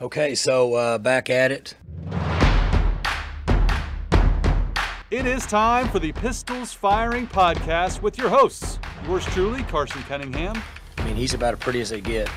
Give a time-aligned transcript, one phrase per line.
[0.00, 1.76] Okay, so uh, back at it.
[5.10, 10.60] It is time for the Pistols Firing Podcast with your hosts, yours truly, Carson Cunningham.
[10.98, 12.28] I mean, he's about as pretty as they get.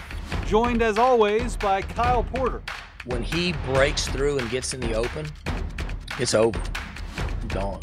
[0.45, 2.61] Joined as always by Kyle Porter.
[3.05, 5.25] When he breaks through and gets in the open,
[6.19, 6.61] it's over.
[7.47, 7.79] Gone.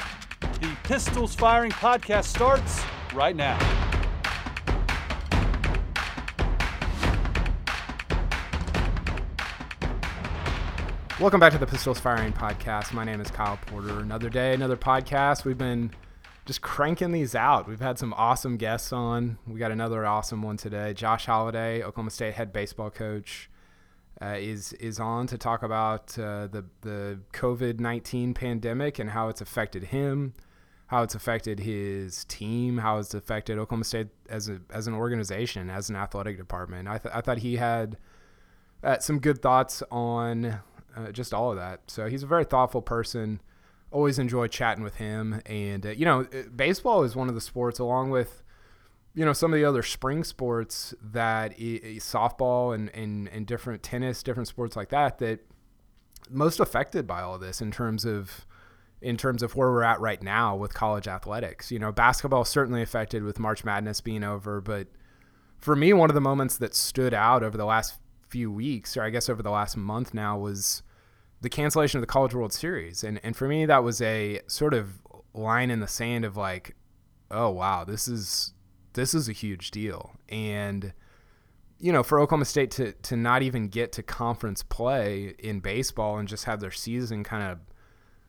[0.61, 2.80] The Pistols Firing Podcast starts
[3.12, 3.59] right now.
[11.21, 12.93] Welcome back to the Pistols Firing Podcast.
[12.93, 14.00] My name is Kyle Porter.
[14.00, 15.45] Another day, another podcast.
[15.45, 15.93] We've been
[16.45, 17.68] just cranking these out.
[17.68, 19.39] We've had some awesome guests on.
[19.46, 20.93] We got another awesome one today.
[20.93, 23.49] Josh Holliday, Oklahoma State head baseball coach,
[24.21, 29.29] uh, is is on to talk about uh, the the COVID nineteen pandemic and how
[29.29, 30.35] it's affected him,
[30.89, 35.70] how it's affected his team, how it's affected Oklahoma State as a as an organization,
[35.70, 36.89] as an athletic department.
[36.89, 37.98] I, th- I thought he had
[38.83, 40.58] uh, some good thoughts on
[40.97, 41.80] uh, just all of that.
[41.86, 43.41] So he's a very thoughtful person.
[43.91, 45.41] Always enjoy chatting with him.
[45.46, 48.42] And, uh, you know, uh, baseball is one of the sports, along with,
[49.14, 54.22] you know, some of the other spring sports that softball and, and, and different tennis,
[54.22, 55.41] different sports like that, that
[56.30, 58.47] most affected by all this in terms of
[59.02, 61.70] in terms of where we're at right now with college athletics.
[61.70, 64.88] You know, basketball certainly affected with March Madness being over, but
[65.58, 67.98] for me, one of the moments that stood out over the last
[68.34, 70.82] few weeks, or I guess over the last month now, was
[71.40, 73.04] the cancellation of the College World Series.
[73.04, 75.00] And and for me that was a sort of
[75.34, 76.74] line in the sand of like,
[77.30, 78.52] oh wow, this is
[78.94, 80.16] this is a huge deal.
[80.28, 80.92] And
[81.78, 86.19] you know, for Oklahoma State to to not even get to conference play in baseball
[86.19, 87.58] and just have their season kind of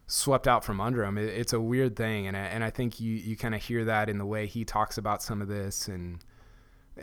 [0.05, 2.27] swept out from under them, it, it's a weird thing.
[2.27, 4.65] And I, and I think you you kind of hear that in the way he
[4.65, 6.23] talks about some of this and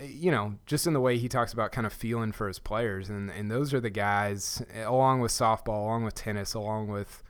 [0.00, 3.10] you know, just in the way he talks about kind of feeling for his players,
[3.10, 7.22] and and those are the guys, along with softball, along with tennis, along with,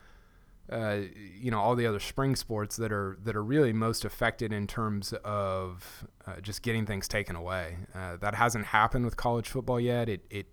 [0.71, 0.99] uh,
[1.39, 4.67] you know, all the other spring sports that are that are really most affected in
[4.67, 7.79] terms of uh, just getting things taken away.
[7.95, 10.09] Uh, that hasn't happened with college football yet.
[10.09, 10.47] It it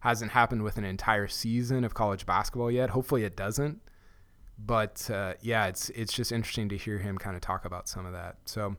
[0.00, 2.90] hasn't happened with an entire season of college basketball yet.
[2.90, 3.80] Hopefully, it doesn't.
[4.58, 8.04] But uh, yeah, it's it's just interesting to hear him kind of talk about some
[8.04, 8.36] of that.
[8.44, 8.76] So.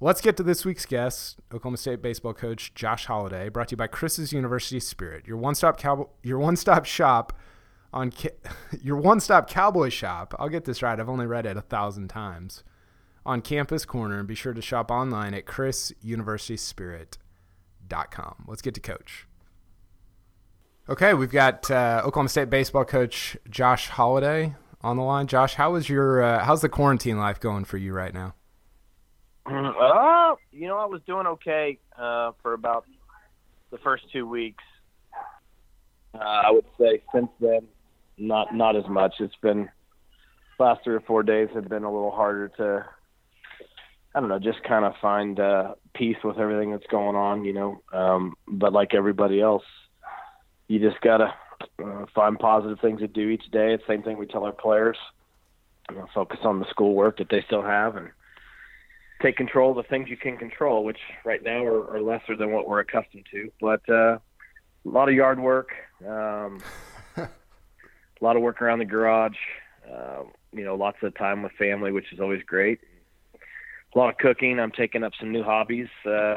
[0.00, 3.78] Let's get to this week's guest, Oklahoma State baseball coach Josh Holliday, brought to you
[3.78, 7.32] by Chris's University Spirit, your one-stop cow- your one-stop shop
[7.92, 8.36] on ca-
[8.80, 10.36] your one-stop cowboy shop.
[10.38, 11.00] I'll get this right.
[11.00, 12.62] I've only read it a thousand times
[13.26, 18.44] on Campus Corner, and be sure to shop online at chrisuniversityspirit.com.
[18.46, 19.26] Let's get to coach.
[20.88, 25.26] Okay, we've got uh, Oklahoma State baseball coach Josh Holliday on the line.
[25.26, 28.36] Josh, how is your uh, how's the quarantine life going for you right now?
[29.50, 32.84] Uh, you know, I was doing okay uh, for about
[33.70, 34.64] the first two weeks.
[36.14, 37.66] Uh, I would say since then,
[38.18, 39.14] not not as much.
[39.20, 39.68] It's been
[40.58, 42.84] last three or four days have been a little harder to,
[44.14, 47.44] I don't know, just kind of find uh, peace with everything that's going on.
[47.44, 49.64] You know, um, but like everybody else,
[50.66, 51.32] you just gotta
[51.82, 53.72] uh, find positive things to do each day.
[53.74, 54.96] It's the same thing we tell our players.
[55.90, 58.10] You know, focus on the schoolwork that they still have and
[59.20, 62.52] take control of the things you can control, which right now are, are lesser than
[62.52, 63.50] what we're accustomed to.
[63.60, 64.20] But uh, a
[64.84, 65.70] lot of yard work,
[66.06, 66.60] um,
[67.16, 67.28] a
[68.20, 69.36] lot of work around the garage.
[69.90, 72.80] Uh, you know, lots of time with family, which is always great.
[73.94, 74.60] A lot of cooking.
[74.60, 75.88] I'm taking up some new hobbies.
[76.06, 76.36] Uh,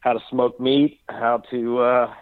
[0.00, 1.00] how to smoke meat.
[1.08, 2.14] How to uh,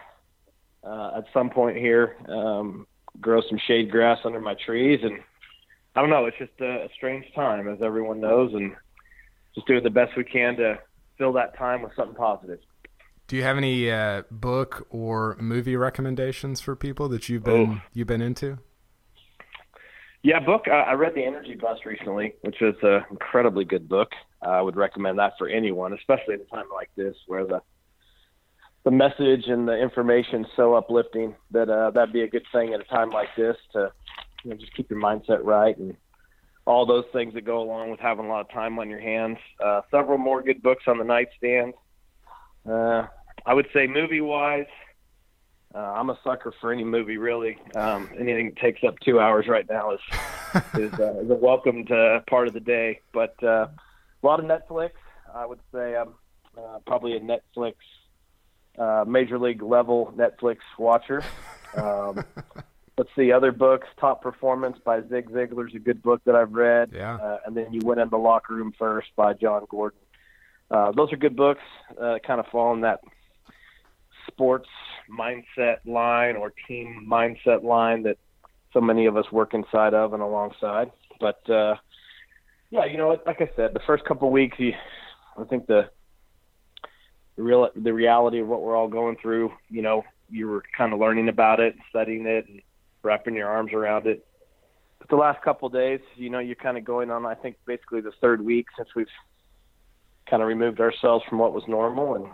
[0.83, 2.87] uh, at some point here um,
[3.21, 5.19] grow some shade grass under my trees and.
[5.97, 6.25] I don't know.
[6.25, 8.75] It's just a, a strange time, as everyone knows, and
[9.55, 10.79] just doing the best we can to
[11.17, 12.59] fill that time with something positive.
[13.27, 17.81] Do you have any uh, book or movie recommendations for people that you've been oh.
[17.93, 18.59] you've been into?
[20.21, 20.67] Yeah, book.
[20.67, 24.09] I read The Energy Bus recently, which is an incredibly good book.
[24.41, 27.61] I would recommend that for anyone, especially at a time like this where the
[28.85, 32.73] the message and the information is so uplifting that uh, that'd be a good thing
[32.73, 33.91] at a time like this to
[34.43, 35.97] you know, just keep your mindset right and
[36.65, 39.37] all those things that go along with having a lot of time on your hands.
[39.63, 41.73] Uh, several more good books on the nightstand.
[42.67, 43.05] Uh,
[43.45, 44.65] I would say movie wise,
[45.75, 47.57] uh, I'm a sucker for any movie really.
[47.75, 49.99] Um, anything that takes up two hours right now is
[50.75, 53.01] is, uh, is a welcomed uh, part of the day.
[53.13, 54.91] But uh, a lot of Netflix.
[55.33, 56.13] I would say I'm
[56.57, 57.73] uh, probably a Netflix
[58.79, 61.23] uh, major league level Netflix watcher.
[61.75, 62.23] Um,
[62.97, 66.53] let's see other books top performance by Zig Ziglar is a good book that i've
[66.53, 67.15] read yeah.
[67.15, 69.99] Uh, and then you went in the locker room first by Jon Gordon
[70.71, 71.61] uh, those are good books
[72.01, 72.99] uh, kind of fall in that
[74.27, 74.69] sports
[75.09, 78.17] mindset line or team mindset line that
[78.73, 80.91] so many of us work inside of and alongside.
[81.19, 81.75] But uh,
[82.69, 84.73] yeah, you know, like I said, the first couple of weeks, you,
[85.37, 85.89] I think the
[87.35, 89.51] the real the reality of what we're all going through.
[89.69, 92.61] You know, you were kind of learning about it, studying it, and
[93.05, 94.25] wrapping your arms around it.
[94.99, 97.25] But the last couple of days, you know, you're kind of going on.
[97.25, 99.07] I think basically the third week since we've
[100.29, 102.25] kind of removed ourselves from what was normal, and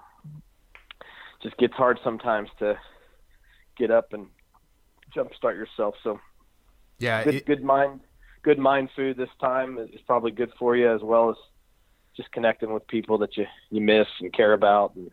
[1.44, 2.78] just gets hard sometimes to
[3.78, 4.28] get up and
[5.16, 5.96] jumpstart yourself.
[6.04, 6.20] So
[7.00, 8.00] yeah, good, it, good mind,
[8.44, 11.36] good mind food this time is probably good for you as well as
[12.16, 15.12] just connecting with people that you you miss and care about, and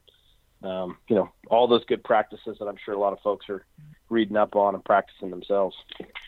[0.63, 3.65] um, you know all those good practices that I'm sure a lot of folks are
[4.11, 5.77] reading up on and practicing themselves.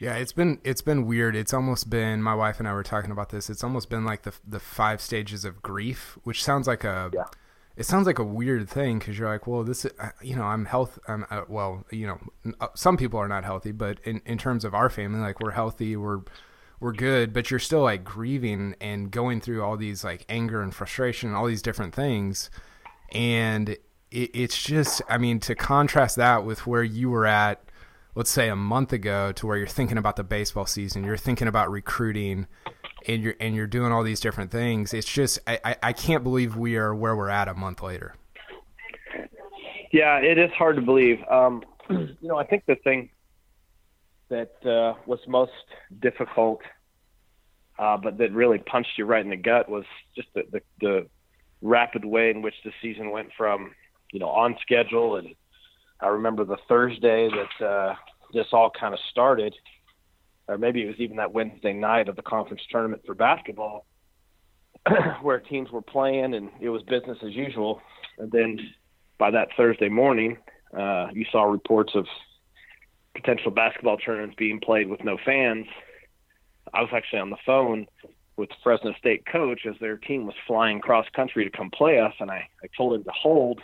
[0.01, 1.35] Yeah, it's been it's been weird.
[1.35, 3.49] It's almost been my wife and I were talking about this.
[3.51, 7.25] It's almost been like the the five stages of grief, which sounds like a Yeah.
[7.77, 10.45] it sounds like a weird thing because you're like, well, this, is, uh, you know,
[10.45, 10.99] I'm health.
[11.09, 14.65] I'm uh, well, you know, uh, some people are not healthy, but in in terms
[14.65, 16.21] of our family, like we're healthy, we're
[16.81, 20.75] we're good, but you're still like grieving and going through all these like anger and
[20.75, 22.51] frustration, and all these different things,
[23.13, 23.77] and
[24.11, 27.63] it, it's just, I mean, to contrast that with where you were at,
[28.15, 31.49] let's say a month ago, to where you're thinking about the baseball season, you're thinking
[31.49, 32.47] about recruiting
[33.07, 34.93] and you're and you're doing all these different things.
[34.93, 38.15] It's just I, I, I can't believe we are where we're at a month later.
[39.93, 41.19] Yeah, it is hard to believe.
[41.31, 43.11] Um, you know, I think the thing
[44.29, 45.51] that uh, was most
[46.01, 46.61] difficult,
[47.79, 49.85] uh, but that really punched you right in the gut, was
[50.15, 51.07] just the, the, the
[51.61, 53.73] rapid way in which the season went from,
[54.13, 55.17] you know, on schedule.
[55.17, 55.35] And
[56.01, 57.95] I remember the Thursday that uh,
[58.33, 59.55] this all kind of started,
[60.49, 63.87] or maybe it was even that Wednesday night of the conference tournament for basketball,
[65.23, 67.81] where teams were playing and it was business as usual.
[68.19, 68.59] And then
[69.19, 70.39] by that Thursday morning,
[70.77, 72.07] uh, you saw reports of
[73.15, 75.67] potential basketball tournaments being played with no fans.
[76.73, 77.87] I was actually on the phone
[78.37, 81.99] with the Fresno State coach as their team was flying cross country to come play
[81.99, 83.61] us, and I, I told him to hold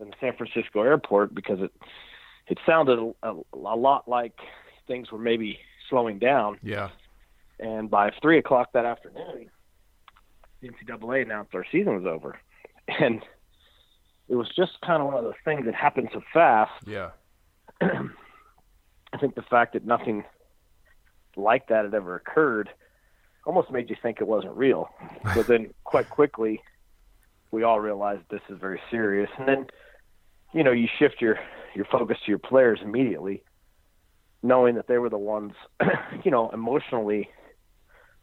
[0.00, 1.72] in the San Francisco airport because it
[2.48, 4.38] it sounded a, a lot like
[4.86, 5.58] things were maybe
[5.88, 6.58] slowing down.
[6.62, 6.90] Yeah.
[7.58, 9.50] And by three o'clock that afternoon,
[10.60, 12.38] the NCAA announced our season was over,
[12.86, 13.22] and
[14.28, 16.72] it was just kind of one of those things that happened so fast.
[16.86, 17.10] Yeah.
[17.80, 20.24] I think the fact that nothing
[21.36, 22.70] like that had ever occurred
[23.44, 24.90] almost made you think it wasn't real.
[25.34, 26.62] But then quite quickly,
[27.50, 29.30] we all realized this is very serious.
[29.38, 29.66] And then,
[30.52, 31.38] you know, you shift your
[31.74, 33.42] your focus to your players immediately,
[34.42, 35.52] knowing that they were the ones,
[36.24, 37.28] you know, emotionally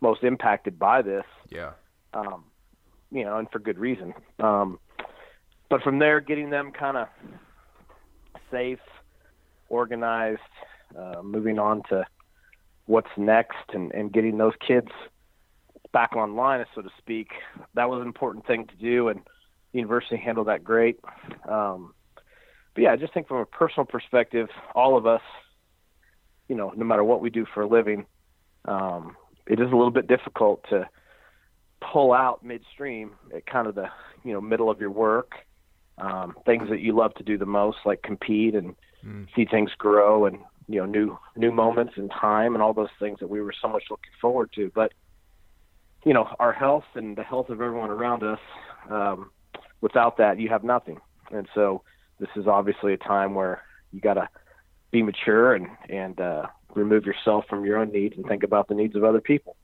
[0.01, 1.25] most impacted by this.
[1.49, 1.71] Yeah.
[2.13, 2.45] Um,
[3.11, 4.13] you know, and for good reason.
[4.39, 4.79] Um,
[5.69, 7.07] but from there, getting them kind of
[8.51, 8.79] safe,
[9.69, 10.39] organized,
[10.97, 12.05] uh, moving on to
[12.85, 14.89] what's next, and, and getting those kids
[15.93, 17.29] back online, so to speak,
[17.75, 19.19] that was an important thing to do, and
[19.71, 20.99] the university handled that great.
[21.47, 21.93] Um,
[22.75, 25.21] but yeah, I just think from a personal perspective, all of us,
[26.47, 28.05] you know, no matter what we do for a living,
[28.67, 29.15] um,
[29.47, 30.87] it is a little bit difficult to
[31.91, 33.87] pull out midstream at kind of the
[34.23, 35.33] you know middle of your work
[35.97, 38.75] um, things that you love to do the most like compete and
[39.05, 39.27] Mm.
[39.35, 40.37] see things grow and
[40.69, 43.67] you know new new moments in time and all those things that we were so
[43.67, 44.93] much looking forward to but
[46.05, 48.39] you know our health and the health of everyone around us
[48.89, 49.29] um,
[49.81, 51.01] without that you have nothing
[51.31, 51.83] and so
[52.19, 54.27] this is obviously a time where you got to
[54.91, 58.75] be mature and and uh, remove yourself from your own needs and think about the
[58.75, 59.55] needs of other people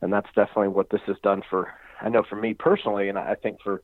[0.00, 3.34] and that's definitely what this has done for I know for me personally and I
[3.34, 3.82] think for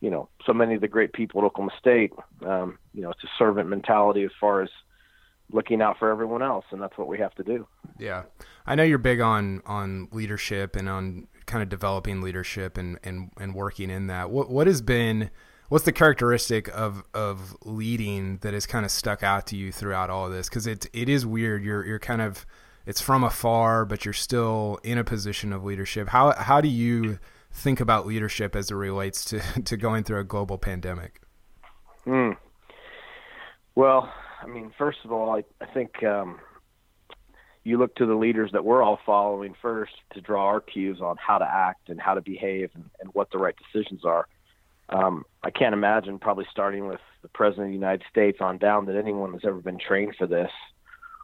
[0.00, 2.12] you know so many of the great people at Oklahoma State
[2.46, 4.70] um, you know it's a servant mentality as far as
[5.52, 7.66] looking out for everyone else and that's what we have to do
[7.98, 8.24] Yeah.
[8.66, 13.30] I know you're big on on leadership and on kind of developing leadership and and
[13.38, 14.30] and working in that.
[14.30, 15.30] What what has been
[15.68, 20.10] what's the characteristic of of leading that has kind of stuck out to you throughout
[20.10, 22.46] all of this cuz it it is weird you're you're kind of
[22.86, 26.08] it's from afar but you're still in a position of leadership.
[26.08, 27.18] How how do you
[27.50, 31.20] think about leadership as it relates to to going through a global pandemic?
[32.04, 32.32] Hmm.
[33.74, 36.38] Well, I mean, first of all, I, I think um,
[37.64, 41.16] you look to the leaders that we're all following first to draw our cues on
[41.16, 44.28] how to act and how to behave and, and what the right decisions are.
[44.94, 48.86] Um, I can't imagine, probably starting with the President of the United States on down,
[48.86, 50.52] that anyone has ever been trained for this,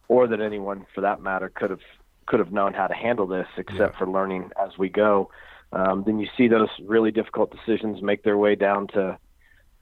[0.09, 1.81] or that anyone, for that matter, could have
[2.27, 3.99] could have known how to handle this, except Yeah.
[3.99, 5.31] for learning as we go.
[5.73, 9.19] Um, then you see those really difficult decisions make their way down to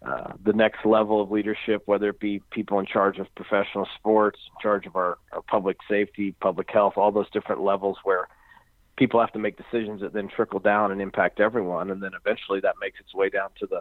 [0.06, 4.38] uh, the next level of leadership, whether it be people in charge of professional sports,
[4.54, 8.28] in charge of our, our public safety, public health, all those different levels where
[8.98, 12.60] people have to make decisions that then trickle down and impact everyone, and then eventually
[12.60, 13.80] that makes its way down to the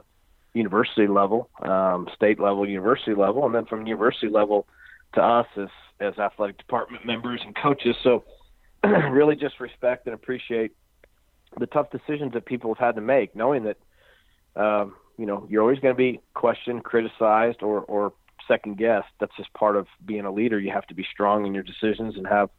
[0.53, 4.67] university level, um, state level, university level, and then from university level
[5.13, 5.69] to us as
[5.99, 7.95] as athletic department members and coaches.
[8.03, 8.23] So
[8.83, 10.71] really just respect and appreciate
[11.59, 13.77] the tough decisions that people have had to make, knowing that
[14.55, 18.13] um, you know you're always going to be questioned, criticized, or or
[18.47, 19.09] second guessed.
[19.19, 20.59] That's just part of being a leader.
[20.59, 22.49] You have to be strong in your decisions and have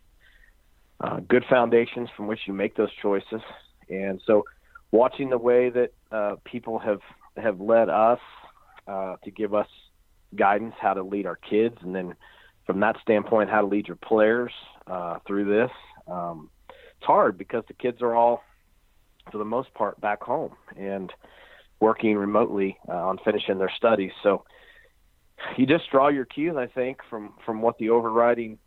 [1.01, 3.41] uh, good foundations from which you make those choices.
[3.89, 4.45] And so,
[4.91, 7.01] watching the way that uh, people have
[7.37, 8.19] have led us
[8.87, 9.69] uh, to give us
[10.35, 12.15] guidance how to lead our kids, and then
[12.67, 14.53] from that standpoint, how to lead your players
[14.87, 15.71] uh, through this.
[16.07, 16.51] Um,
[16.97, 18.43] it's hard because the kids are all,
[19.31, 21.13] for the most part, back home and
[21.81, 24.11] working remotely uh, on finishing their studies.
[24.23, 24.45] So
[25.57, 28.59] you just draw your cues, I think, from from what the overriding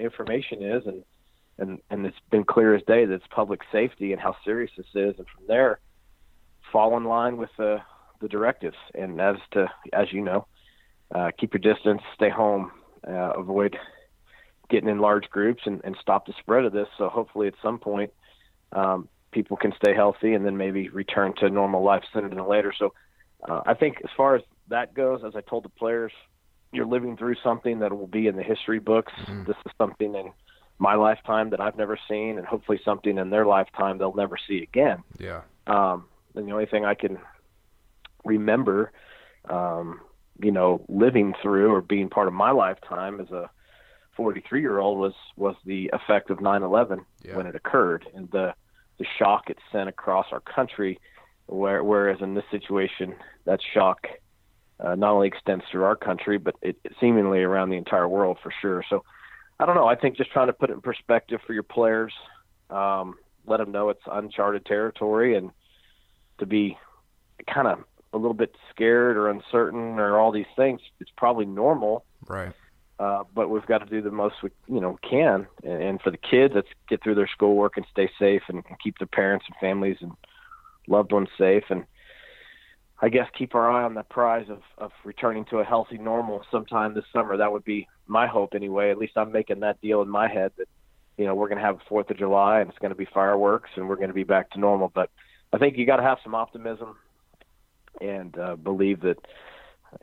[0.00, 1.04] information is, and
[1.58, 4.86] and and it's been clear as day that it's public safety and how serious this
[4.94, 5.80] is, and from there,
[6.72, 7.78] fall in line with the
[8.20, 8.76] the directives.
[8.94, 10.46] And as to as you know,
[11.14, 12.72] uh, keep your distance, stay home,
[13.06, 13.76] uh, avoid
[14.70, 16.88] getting in large groups, and, and stop the spread of this.
[16.98, 18.12] So hopefully, at some point,
[18.72, 22.72] um, people can stay healthy and then maybe return to normal life sooner than later.
[22.78, 22.92] So
[23.48, 26.12] uh, I think as far as that goes, as I told the players,
[26.72, 29.12] you're living through something that will be in the history books.
[29.22, 29.44] Mm-hmm.
[29.44, 30.32] This is something in
[30.78, 34.62] my lifetime that I've never seen, and hopefully something in their lifetime they'll never see
[34.62, 35.02] again.
[35.18, 35.42] Yeah.
[35.66, 37.18] Um, and the only thing I can
[38.24, 38.92] remember,
[39.48, 40.00] um,
[40.40, 43.50] you know, living through or being part of my lifetime as a
[44.16, 47.36] 43 year old was was the effect of 9/11 yeah.
[47.36, 48.54] when it occurred and the
[48.98, 51.00] the shock it sent across our country.
[51.46, 53.14] Where, whereas in this situation,
[53.46, 54.06] that shock
[54.80, 58.38] uh, not only extends through our country, but it, it seemingly around the entire world
[58.42, 58.84] for sure.
[58.90, 59.02] So
[59.60, 59.86] I don't know.
[59.86, 62.12] I think just trying to put it in perspective for your players,
[62.70, 65.50] um, let them know it's uncharted territory, and
[66.38, 66.78] to be
[67.52, 72.04] kind of a little bit scared or uncertain or all these things, it's probably normal.
[72.26, 72.52] Right.
[72.98, 76.10] Uh, but we've got to do the most we you know can, and, and for
[76.10, 79.56] the kids, let's get through their schoolwork and stay safe and keep their parents and
[79.60, 80.12] families and
[80.88, 81.84] loved ones safe, and
[83.00, 86.42] I guess keep our eye on the prize of of returning to a healthy normal
[86.50, 87.36] sometime this summer.
[87.36, 88.90] That would be my hope anyway.
[88.90, 90.68] At least I'm making that deal in my head that
[91.16, 93.70] you know we're going to have Fourth of July and it's going to be fireworks
[93.76, 94.90] and we're going to be back to normal.
[94.92, 95.10] But
[95.52, 96.96] I think you got to have some optimism
[98.00, 99.18] and uh, believe that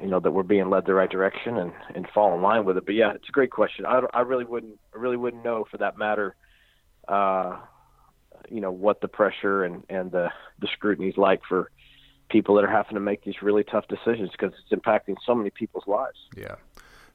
[0.01, 2.77] you know that we're being led the right direction and and fall in line with
[2.77, 2.85] it.
[2.85, 3.85] But yeah, it's a great question.
[3.85, 6.35] I I really wouldn't I really wouldn't know for that matter.
[7.07, 7.59] Uh,
[8.49, 11.71] you know what the pressure and and the the scrutiny is like for
[12.29, 15.49] people that are having to make these really tough decisions because it's impacting so many
[15.49, 16.17] people's lives.
[16.35, 16.55] Yeah.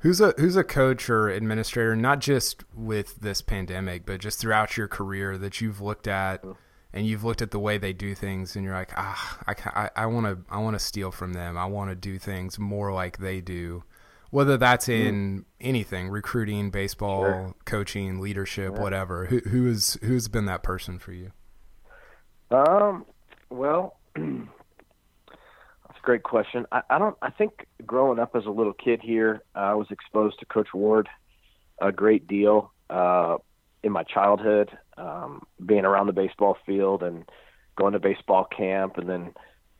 [0.00, 4.76] Who's a who's a coach or administrator, not just with this pandemic, but just throughout
[4.76, 6.52] your career that you've looked at mm-hmm
[6.92, 9.38] and you've looked at the way they do things and you're like ah
[9.96, 12.92] i want to i want to steal from them i want to do things more
[12.92, 13.82] like they do
[14.30, 15.08] whether that's mm-hmm.
[15.08, 15.44] in mm.
[15.60, 17.54] anything recruiting baseball sure.
[17.64, 18.80] coaching leadership yeah.
[18.80, 21.30] whatever who who is who's been that person for you
[22.50, 23.04] um
[23.50, 23.98] well
[26.02, 29.42] a great question I, I don't i think growing up as a little kid here
[29.54, 31.08] uh, i was exposed to coach ward
[31.80, 33.38] a great deal uh,
[33.82, 37.24] in my childhood, um, being around the baseball field and
[37.76, 39.32] going to baseball camp, and then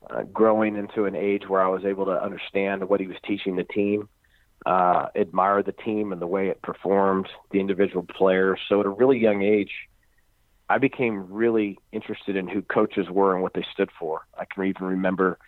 [0.08, 3.56] uh, growing into an age where I was able to understand what he was teaching
[3.56, 4.08] the team,
[4.64, 8.58] uh, admire the team and the way it performed, the individual players.
[8.68, 9.72] So at a really young age,
[10.68, 14.22] I became really interested in who coaches were and what they stood for.
[14.38, 15.38] I can even remember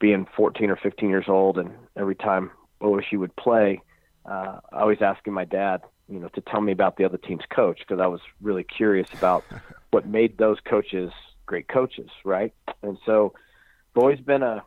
[0.00, 3.82] being 14 or 15 years old, and every time OSU would play,
[4.24, 7.44] uh, I was asking my dad, you know, to tell me about the other team's
[7.54, 9.44] coach because I was really curious about
[9.90, 11.12] what made those coaches
[11.46, 12.54] great coaches, right?
[12.82, 13.34] And so,
[13.90, 14.62] I've always been a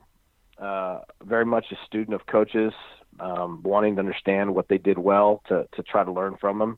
[0.59, 2.73] uh, very much a student of coaches,
[3.21, 6.77] um, wanting to understand what they did well to to try to learn from them.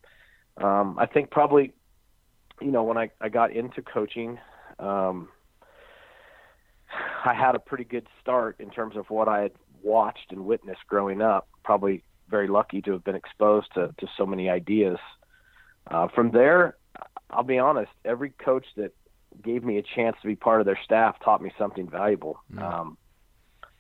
[0.58, 1.74] Um, I think probably,
[2.62, 4.40] you know, when I I got into coaching.
[4.78, 5.30] Um,
[7.26, 9.52] I had a pretty good start in terms of what I had
[9.84, 11.48] watched and witnessed growing up.
[11.64, 14.98] Probably very lucky to have been exposed to, to so many ideas.
[15.90, 16.76] Uh, from there,
[17.30, 18.94] I'll be honest, every coach that
[19.44, 22.40] gave me a chance to be part of their staff taught me something valuable.
[22.54, 22.62] Mm.
[22.62, 22.98] Um,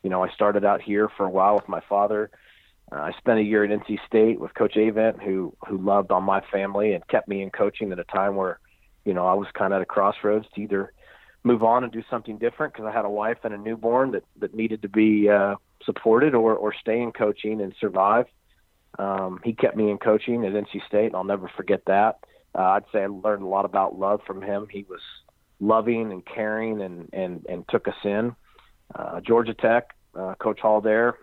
[0.04, 2.30] you know, I started out here for a while with my father.
[2.92, 6.24] Uh, I spent a year at NC State with Coach Avent, who who loved on
[6.24, 8.60] my family and kept me in coaching at a time where,
[9.06, 10.94] you know, I was kind of at a crossroads to either
[11.46, 14.24] move on and do something different because I had a wife and a newborn that
[14.40, 18.26] that needed to be uh, support it or or stay in coaching and survive.
[18.98, 22.20] Um, he kept me in coaching at NC State, and I'll never forget that.
[22.58, 24.68] Uh, I'd say I learned a lot about love from him.
[24.70, 25.02] He was
[25.60, 28.36] loving and caring, and and and took us in.
[28.94, 31.16] Uh, Georgia Tech, uh, Coach Hall there,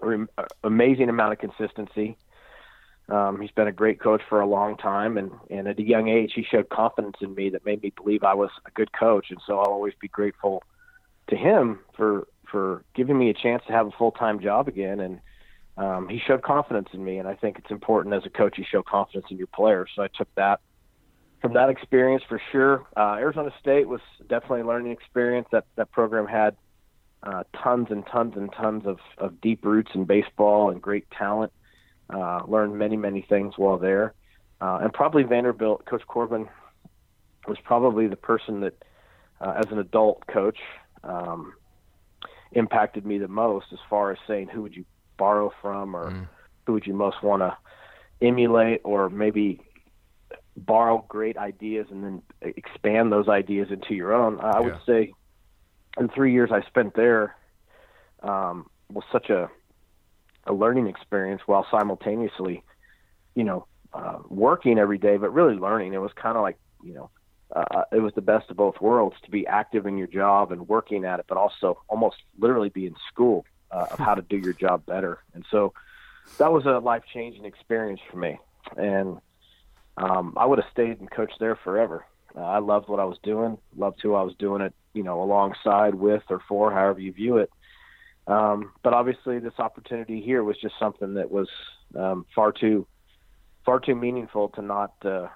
[0.00, 0.28] rem-
[0.62, 2.16] amazing amount of consistency.
[3.08, 6.08] Um, he's been a great coach for a long time, and, and at a young
[6.08, 9.26] age, he showed confidence in me that made me believe I was a good coach.
[9.30, 10.62] And so I'll always be grateful
[11.28, 15.00] to him for for giving me a chance to have a full time job again.
[15.00, 15.20] And
[15.76, 18.64] um, he showed confidence in me, and I think it's important as a coach you
[18.70, 19.90] show confidence in your players.
[19.94, 20.60] So I took that
[21.40, 22.84] from that experience for sure.
[22.96, 25.48] Uh, Arizona State was definitely a learning experience.
[25.52, 26.56] That that program had
[27.22, 31.52] uh, tons and tons and tons of, of deep roots in baseball and great talent.
[32.12, 34.14] Uh, learned many, many things while there.
[34.60, 36.48] Uh, and probably Vanderbilt, Coach Corbin
[37.46, 38.82] was probably the person that,
[39.40, 40.58] uh, as an adult coach,
[41.04, 41.52] um,
[42.52, 44.84] impacted me the most as far as saying who would you
[45.18, 46.28] borrow from or mm.
[46.66, 47.56] who would you most want to
[48.20, 49.60] emulate or maybe
[50.56, 54.40] borrow great ideas and then expand those ideas into your own.
[54.40, 54.60] I yeah.
[54.60, 55.12] would say
[55.98, 57.36] in three years I spent there
[58.22, 59.50] um, was such a
[60.48, 62.64] a learning experience while simultaneously,
[63.34, 65.94] you know, uh, working every day, but really learning.
[65.94, 67.10] It was kind of like, you know,
[67.54, 70.68] uh, it was the best of both worlds to be active in your job and
[70.68, 74.36] working at it, but also almost literally be in school uh, of how to do
[74.36, 75.20] your job better.
[75.34, 75.72] And so
[76.38, 78.38] that was a life changing experience for me.
[78.76, 79.18] And
[79.96, 82.04] um, I would have stayed and coached there forever.
[82.36, 85.22] Uh, I loved what I was doing, loved who I was doing it, you know,
[85.22, 87.50] alongside with or for, however you view it.
[88.28, 91.48] Um, but obviously, this opportunity here was just something that was
[91.96, 92.86] um, far too
[93.64, 95.28] far too meaningful to not uh,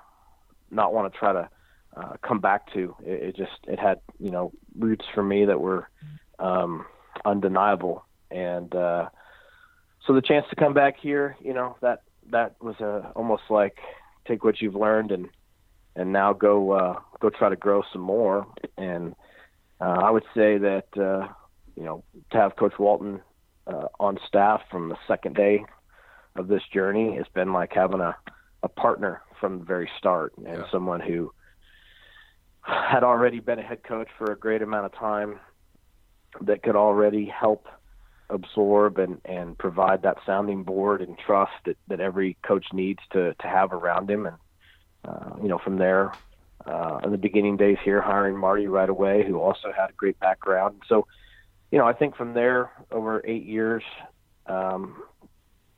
[0.71, 1.49] not want to try to
[1.97, 2.95] uh, come back to.
[3.05, 5.89] It, it, just it had you know roots for me that were
[6.39, 6.85] um,
[7.25, 9.09] undeniable, and uh,
[10.07, 13.79] so the chance to come back here, you know that that was a, almost like
[14.29, 15.29] take what you've learned and
[15.97, 18.47] and now go uh, go try to grow some more.
[18.77, 19.15] And
[19.81, 21.29] uh, I would say that uh,
[21.77, 23.21] you know, to have Coach Walton
[23.67, 25.65] uh, on staff from the second day
[26.37, 28.17] of this journey has been like having a,
[28.63, 30.71] a partner from the very start and yeah.
[30.71, 31.33] someone who
[32.63, 35.39] had already been a head coach for a great amount of time
[36.41, 37.69] that could already help
[38.31, 43.35] absorb and, and provide that sounding board and trust that, that every coach needs to,
[43.35, 44.27] to have around him.
[44.27, 44.37] And,
[45.05, 46.13] uh, you know, from there,
[46.65, 50.19] uh, in the beginning days here, hiring Marty right away, who also had a great
[50.21, 50.83] background.
[50.89, 51.07] So,
[51.73, 53.83] you know, I think from there over eight years,
[54.47, 55.03] um,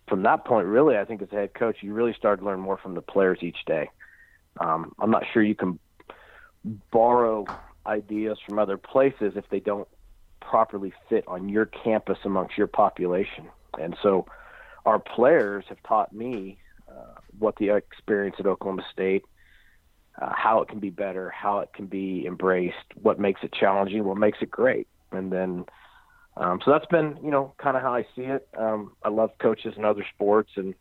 [0.08, 2.60] from that point, really, I think as a head coach, you really start to learn
[2.60, 3.88] more from the players each day.
[4.60, 5.78] Um, I'm not sure you can
[6.90, 7.46] borrow
[7.86, 9.86] ideas from other places if they don't
[10.40, 13.46] properly fit on your campus amongst your population.
[13.78, 14.26] And so,
[14.84, 19.24] our players have taught me uh, what the experience at Oklahoma State,
[20.20, 24.04] uh, how it can be better, how it can be embraced, what makes it challenging,
[24.04, 25.64] what makes it great, and then
[26.36, 28.48] um, so that's been, you know, kind of how I see it.
[28.58, 30.74] Um, I love coaches in other sports, and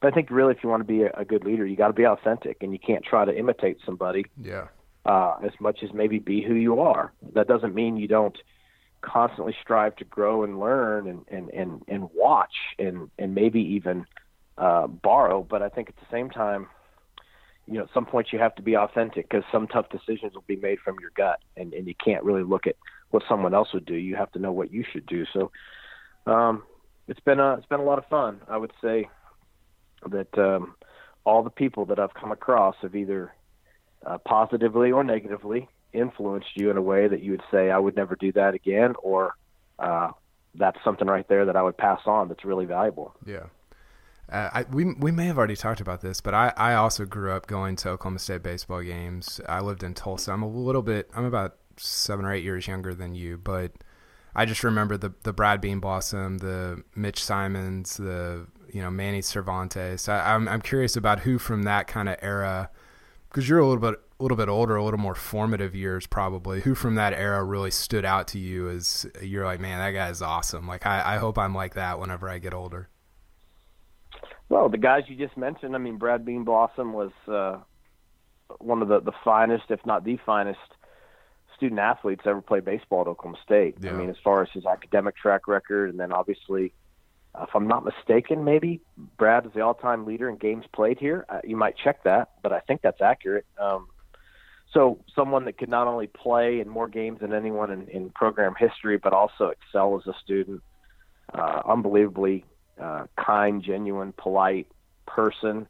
[0.00, 1.88] but I think really, if you want to be a, a good leader, you got
[1.88, 4.26] to be authentic, and you can't try to imitate somebody.
[4.40, 4.68] Yeah.
[5.06, 7.12] Uh, as much as maybe be who you are.
[7.34, 8.36] That doesn't mean you don't
[9.02, 14.06] constantly strive to grow and learn and and and, and watch and and maybe even
[14.56, 15.42] uh, borrow.
[15.42, 16.68] But I think at the same time,
[17.66, 20.44] you know, at some point you have to be authentic because some tough decisions will
[20.46, 22.76] be made from your gut, and and you can't really look at
[23.14, 23.94] what someone else would do.
[23.94, 25.24] You have to know what you should do.
[25.32, 25.52] So
[26.26, 26.64] um,
[27.06, 28.40] it's been a it's been a lot of fun.
[28.48, 29.08] I would say
[30.10, 30.74] that um,
[31.24, 33.32] all the people that I've come across have either
[34.04, 37.94] uh, positively or negatively influenced you in a way that you would say I would
[37.94, 39.36] never do that again, or
[39.78, 40.10] uh,
[40.56, 43.14] that's something right there that I would pass on that's really valuable.
[43.24, 43.46] Yeah.
[44.28, 47.30] Uh, I, we we may have already talked about this, but I, I also grew
[47.30, 49.40] up going to Oklahoma State baseball games.
[49.48, 50.32] I lived in Tulsa.
[50.32, 51.10] I'm a little bit.
[51.14, 53.72] I'm about seven or eight years younger than you, but
[54.34, 60.08] I just remember the the Brad Beanblossom, the Mitch Simons, the you know Manny Cervantes.
[60.08, 62.70] I, I'm I'm curious about who from that kind of era,
[63.28, 66.62] because you're a little bit a little bit older, a little more formative years probably.
[66.62, 70.08] Who from that era really stood out to you as you're like, man, that guy
[70.08, 70.66] is awesome.
[70.66, 72.88] Like I, I hope I'm like that whenever I get older.
[74.48, 77.58] Well, the guys you just mentioned, I mean, Brad Beanblossom was uh,
[78.58, 80.58] one of the the finest, if not the finest
[81.64, 83.76] student athletes ever play baseball at Oklahoma State.
[83.80, 83.90] Yeah.
[83.90, 86.74] I mean, as far as his academic track record, and then obviously,
[87.34, 88.82] uh, if I'm not mistaken, maybe
[89.16, 91.24] Brad is the all-time leader in games played here.
[91.28, 93.46] Uh, you might check that, but I think that's accurate.
[93.58, 93.88] Um,
[94.74, 98.54] so someone that could not only play in more games than anyone in, in program
[98.58, 100.62] history, but also excel as a student.
[101.32, 102.44] uh, unbelievably
[102.80, 104.66] uh, kind, genuine, polite
[105.06, 105.66] person.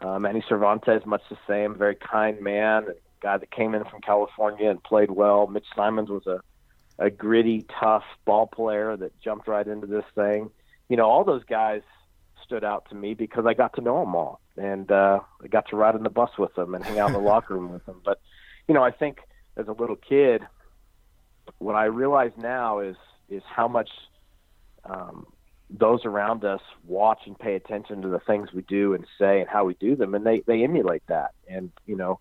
[0.00, 4.00] Uh, Manny Cervantes, much the same, very kind man, a guy that came in from
[4.00, 5.46] California and played well.
[5.46, 6.40] Mitch Simons was a
[6.98, 10.50] a gritty, tough ball player that jumped right into this thing.
[10.88, 11.82] You know, all those guys
[12.44, 15.68] stood out to me because I got to know them all, and uh, I got
[15.68, 17.86] to ride in the bus with them and hang out in the locker room with
[17.86, 18.00] them.
[18.04, 18.20] But
[18.66, 19.18] you know, I think
[19.56, 20.42] as a little kid,
[21.58, 22.96] what I realize now is
[23.28, 23.90] is how much
[24.84, 25.26] um,
[25.70, 29.48] those around us watch and pay attention to the things we do and say and
[29.48, 31.32] how we do them, and they they emulate that.
[31.48, 32.20] And you know,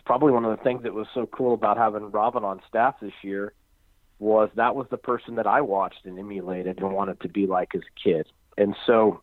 [0.00, 3.12] probably one of the things that was so cool about having Robin on staff this
[3.22, 3.52] year
[4.18, 7.74] was that was the person that I watched and emulated and wanted to be like
[7.74, 8.26] as a kid.
[8.56, 9.20] And so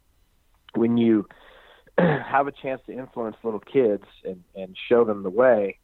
[0.76, 1.28] when you
[1.98, 5.80] have a chance to influence little kids and, and show them the way,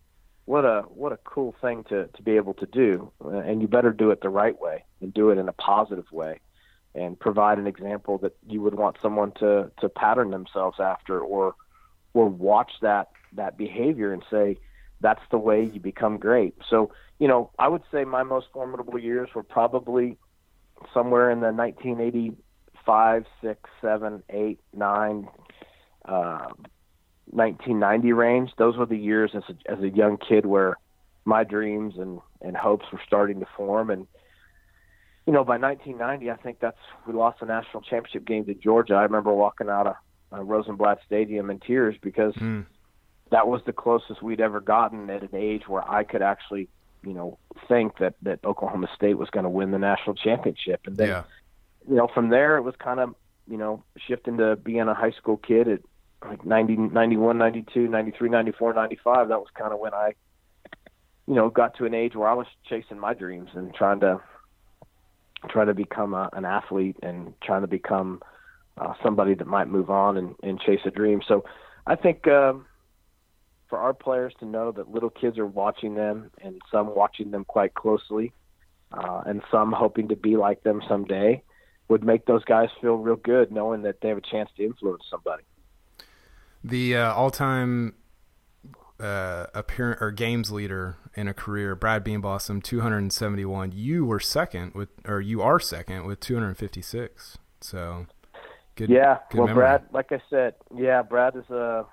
[0.45, 3.12] what a what a cool thing to, to be able to do.
[3.21, 6.41] And you better do it the right way and do it in a positive way
[6.93, 11.56] and provide an example that you would want someone to, to pattern themselves after or
[12.13, 14.58] or watch that that behavior and say,
[15.01, 16.55] that's the way you become great.
[16.69, 20.17] So, you know, I would say my most formidable years were probably
[20.93, 25.27] somewhere in the 1985, 6, 7, 8, 9,
[26.05, 26.47] uh,
[27.27, 28.51] 1990 range.
[28.58, 30.77] Those were the years as a, as a young kid where
[31.25, 33.89] my dreams and, and hopes were starting to form.
[33.89, 34.08] And,
[35.25, 36.77] you know, by 1990, I think that's,
[37.08, 38.93] we lost the national championship game to Georgia.
[38.93, 39.95] I remember walking out of
[40.31, 42.65] uh, Rosenblatt Stadium in tears because mm
[43.31, 46.69] that was the closest we'd ever gotten at an age where I could actually,
[47.03, 50.81] you know, think that that Oklahoma State was going to win the national championship.
[50.85, 51.23] And then, yeah.
[51.89, 53.15] you know, from there it was kind of,
[53.47, 55.79] you know, shifting to being a high school kid at
[56.23, 59.27] like 90, 91, 92, 93, 94, 95.
[59.29, 60.13] That was kind of when I,
[61.27, 64.21] you know, got to an age where I was chasing my dreams and trying to
[65.49, 68.21] trying to become a, an athlete and trying to become
[68.79, 71.21] uh, somebody that might move on and, and chase a dream.
[71.27, 71.43] So
[71.88, 72.27] I think.
[72.27, 72.67] Um,
[73.69, 77.45] for our players to know that little kids are watching them and some watching them
[77.45, 78.32] quite closely
[78.91, 81.41] uh, and some hoping to be like them someday
[81.88, 85.04] would make those guys feel real good knowing that they have a chance to influence
[85.10, 85.43] somebody.
[86.63, 87.93] The uh, all-time
[88.99, 93.71] uh, appearance or games leader in a career, Brad Beanblossom, 271.
[93.73, 97.38] You were second with, or you are second with 256.
[97.62, 98.08] So,
[98.75, 98.89] good.
[98.89, 99.19] Yeah.
[99.30, 99.62] Good well, memory.
[99.62, 101.86] Brad, like I said, yeah, Brad is a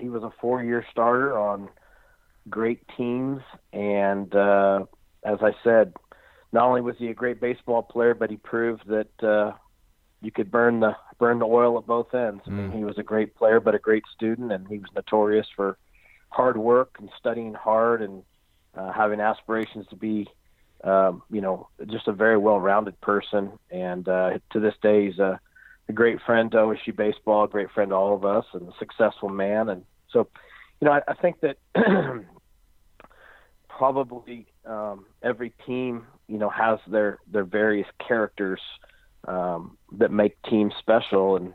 [0.00, 1.68] he was a four year starter on
[2.48, 3.40] great teams
[3.72, 4.84] and uh
[5.24, 5.94] as I said,
[6.52, 9.52] not only was he a great baseball player, but he proved that uh
[10.20, 12.42] you could burn the burn the oil at both ends.
[12.46, 12.76] I mean, Mm.
[12.78, 15.76] he was a great player, but a great student, and he was notorious for
[16.30, 18.22] hard work and studying hard and
[18.76, 20.28] uh, having aspirations to be,
[20.84, 23.50] um, you know, just a very well-rounded person.
[23.70, 25.40] And uh, to this day, he's a,
[25.88, 28.72] a great friend to OSU baseball, a great friend to all of us, and a
[28.78, 29.68] successful man.
[29.68, 30.28] And so,
[30.80, 31.56] you know, I, I think that
[33.68, 38.60] probably um, every team, you know, has their their various characters
[39.26, 41.36] um, that make teams special.
[41.36, 41.54] And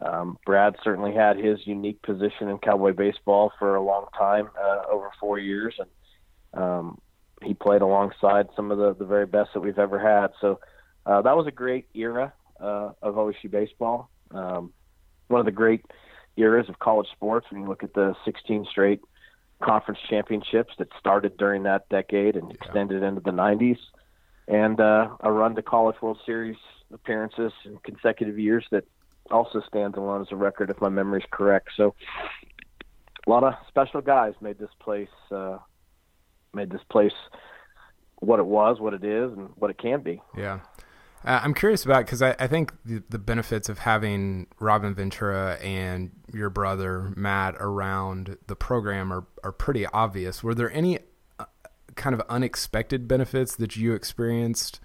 [0.00, 4.82] um, Brad certainly had his unique position in Cowboy baseball for a long time, uh,
[4.90, 6.98] over four years, and um,
[7.42, 10.32] he played alongside some of the the very best that we've ever had.
[10.40, 10.58] So
[11.06, 14.10] uh, that was a great era uh, of OSU baseball.
[14.30, 14.72] Um,
[15.28, 15.84] one of the great
[16.36, 19.00] eras of college sports when you look at the 16 straight
[19.62, 23.78] conference championships that started during that decade and extended into the 90s,
[24.48, 26.56] and uh, a run to College World Series
[26.92, 28.84] appearances in consecutive years that
[29.30, 31.68] also stands alone as a record, if my memory is correct.
[31.76, 31.94] So,
[33.26, 35.58] a lot of special guys made this place uh,
[36.54, 37.12] made this place
[38.16, 40.20] what it was, what it is, and what it can be.
[40.36, 40.60] Yeah.
[41.24, 45.58] Uh, I'm curious about because I, I think the, the benefits of having Robin Ventura
[45.62, 50.42] and your brother Matt around the program are, are pretty obvious.
[50.42, 50.98] Were there any
[51.38, 51.44] uh,
[51.94, 54.80] kind of unexpected benefits that you experienced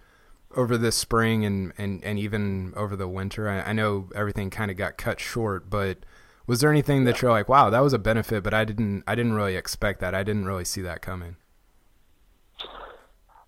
[0.58, 3.48] over this spring and, and, and even over the winter?
[3.48, 6.00] I, I know everything kind of got cut short, but
[6.48, 9.15] was there anything that you're like, wow, that was a benefit, but I didn't I
[9.15, 10.13] didn't really expect that.
[10.13, 11.38] I didn't really see that coming.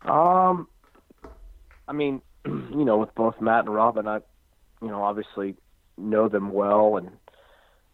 [0.03, 0.67] Um,
[1.87, 4.19] I mean, you know, with both Matt and Robin, I,
[4.81, 5.55] you know, obviously
[5.97, 7.09] know them well and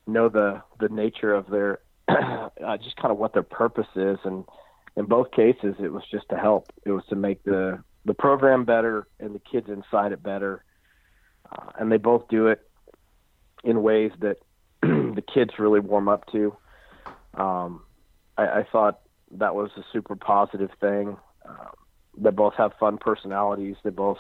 [0.06, 4.46] know the the nature of their, uh, just kind of what their purpose is, and
[4.96, 6.72] in both cases, it was just to help.
[6.86, 10.64] It was to make the the program better and the kids inside it better,
[11.52, 12.62] uh, and they both do it
[13.64, 14.38] in ways that
[14.82, 16.56] the kids really warm up to.
[17.36, 17.84] Um,
[18.38, 19.00] I, I thought
[19.32, 21.18] that was a super positive thing.
[21.48, 21.74] Um,
[22.18, 23.76] they both have fun personalities.
[23.84, 24.20] They both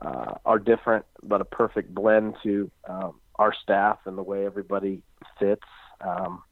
[0.00, 5.02] uh, are different, but a perfect blend to um, our staff and the way everybody
[5.38, 5.66] fits.
[6.00, 6.42] Um,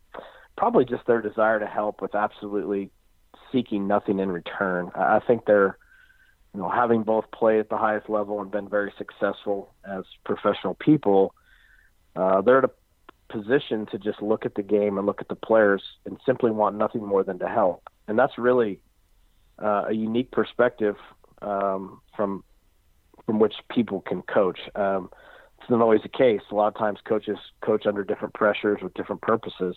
[0.56, 2.90] probably just their desire to help with absolutely
[3.52, 4.90] seeking nothing in return.
[4.94, 5.78] I think they're,
[6.54, 10.74] you know, having both played at the highest level and been very successful as professional
[10.74, 11.34] people,
[12.16, 12.70] uh, they're at a
[13.28, 16.76] position to just look at the game and look at the players and simply want
[16.76, 17.82] nothing more than to help.
[18.08, 18.80] And that's really
[19.62, 20.96] uh, a unique perspective
[21.42, 22.44] um, from
[23.24, 24.60] from which people can coach.
[24.76, 25.10] Um,
[25.60, 26.42] it's not always the case.
[26.50, 29.76] A lot of times, coaches coach under different pressures with different purposes,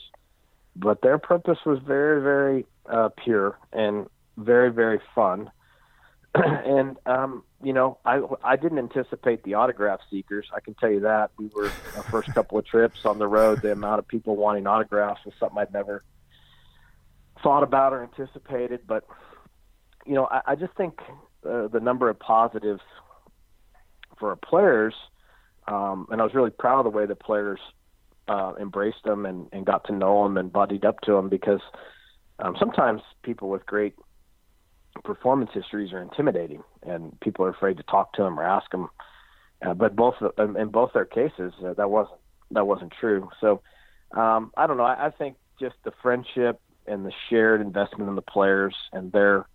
[0.76, 5.50] but their purpose was very, very uh, pure and very, very fun.
[6.36, 10.48] and um, you know, I I didn't anticipate the autograph seekers.
[10.56, 13.62] I can tell you that we were our first couple of trips on the road.
[13.62, 16.04] The amount of people wanting autographs was something I'd never
[17.42, 18.82] thought about or anticipated.
[18.86, 19.06] But
[20.06, 21.00] you know, I, I just think
[21.48, 22.82] uh, the number of positives
[24.20, 24.94] for our players,
[25.68, 27.60] um, and I was really proud of the way the players
[28.28, 31.62] uh, embraced them and, and got to know them and buddied up to them because
[32.40, 33.96] um, sometimes people with great
[35.04, 38.90] performance histories are intimidating and people are afraid to talk to them or ask them.
[39.66, 42.20] Uh, but both in both their cases, uh, that wasn't
[42.52, 43.30] that wasn't true.
[43.42, 43.62] So
[44.16, 44.84] um, I don't know.
[44.84, 49.46] I, I think just the friendship and the shared investment in the players and their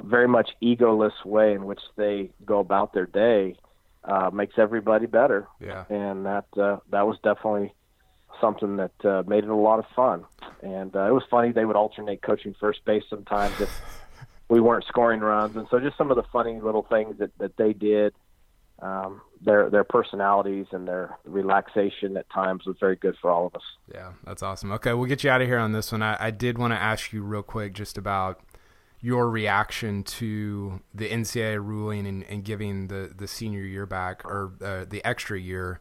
[0.00, 3.56] very much egoless way in which they go about their day
[4.04, 5.46] uh, makes everybody better.
[5.60, 5.84] Yeah.
[5.88, 7.72] And that uh, that was definitely
[8.40, 10.24] something that uh, made it a lot of fun.
[10.62, 13.70] And uh, it was funny they would alternate coaching first base sometimes if
[14.48, 17.56] we weren't scoring runs, and so just some of the funny little things that that
[17.56, 18.14] they did.
[18.80, 23.54] Um, their their personalities and their relaxation at times was very good for all of
[23.54, 23.62] us.
[23.94, 24.72] Yeah, that's awesome.
[24.72, 26.02] Okay, we'll get you out of here on this one.
[26.02, 28.40] I, I did want to ask you real quick just about
[29.02, 34.52] your reaction to the NCAA ruling and, and giving the, the senior year back or
[34.62, 35.80] uh, the extra year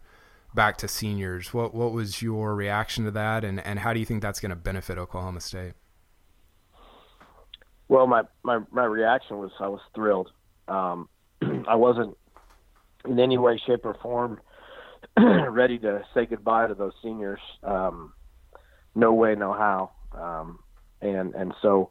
[0.55, 1.53] back to seniors.
[1.53, 4.49] What what was your reaction to that, and, and how do you think that's going
[4.49, 5.73] to benefit Oklahoma State?
[7.88, 10.29] Well, my, my, my reaction was I was thrilled.
[10.67, 11.10] Um,
[11.67, 12.17] I wasn't
[13.05, 14.39] in any way, shape, or form
[15.49, 17.41] ready to say goodbye to those seniors.
[17.63, 18.13] Um,
[18.95, 19.91] no way, no how.
[20.13, 20.60] Um,
[21.01, 21.89] and and so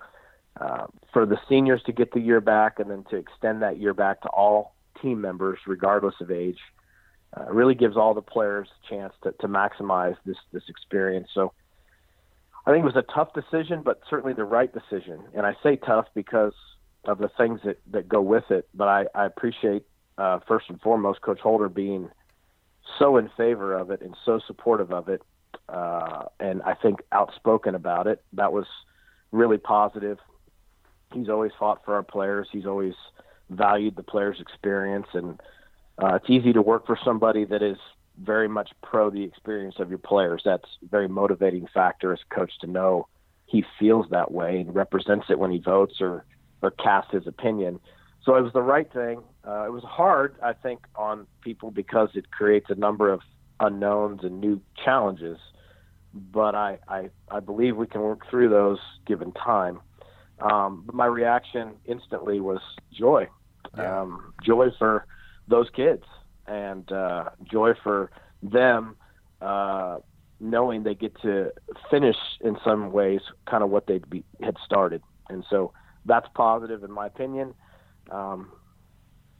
[0.58, 3.94] uh, for the seniors to get the year back and then to extend that year
[3.94, 6.58] back to all team members, regardless of age,
[7.36, 11.28] uh, really gives all the players a chance to, to maximize this this experience.
[11.32, 11.52] So
[12.66, 15.20] I think it was a tough decision, but certainly the right decision.
[15.34, 16.54] And I say tough because
[17.04, 18.68] of the things that, that go with it.
[18.74, 19.84] But I, I appreciate
[20.18, 22.10] uh, first and foremost Coach Holder being
[22.98, 25.22] so in favor of it and so supportive of it,
[25.68, 28.22] uh, and I think outspoken about it.
[28.34, 28.66] That was
[29.32, 30.18] really positive
[31.12, 32.48] he's always fought for our players.
[32.50, 32.94] He's always
[33.48, 35.40] valued the players' experience, and
[36.02, 37.78] uh, it's easy to work for somebody that is
[38.22, 40.42] very much pro the experience of your players.
[40.44, 43.08] That's a very motivating factor as a coach to know
[43.46, 46.24] he feels that way and represents it when he votes or
[46.62, 47.80] or casts his opinion.
[48.22, 49.22] So it was the right thing.
[49.46, 53.20] Uh, it was hard, I think, on people because it creates a number of
[53.60, 55.38] unknowns and new challenges.
[56.12, 59.80] But I, I, I believe we can work through those given time.
[60.42, 62.60] Um, but my reaction instantly was
[62.92, 63.28] joy,
[63.76, 64.00] yeah.
[64.00, 65.06] um, joy for
[65.48, 66.04] those kids,
[66.46, 68.10] and uh, joy for
[68.42, 68.96] them
[69.40, 69.98] uh,
[70.40, 71.52] knowing they get to
[71.90, 74.00] finish in some ways kind of what they
[74.42, 75.72] had started, and so
[76.06, 77.54] that's positive in my opinion.
[78.10, 78.50] Um,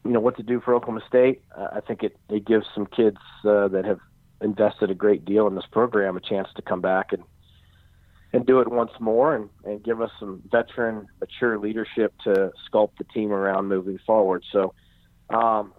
[0.05, 1.43] you know what to do for Oklahoma State.
[1.57, 4.01] Uh, I think it, it gives some kids uh, that have
[4.41, 7.23] invested a great deal in this program a chance to come back and
[8.33, 12.97] and do it once more and, and give us some veteran, mature leadership to sculpt
[12.99, 14.45] the team around moving forward.
[14.53, 14.73] So
[15.31, 15.73] um,